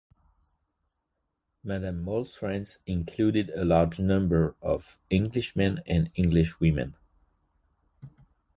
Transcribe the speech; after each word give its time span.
Madame 1.63 2.01
Mohl's 2.01 2.33
friends 2.35 2.79
included 2.87 3.51
a 3.51 3.63
large 3.63 3.99
number 3.99 4.55
of 4.59 4.97
Englishmen 5.11 5.79
and 5.85 6.09
Englishwomen. 6.15 6.95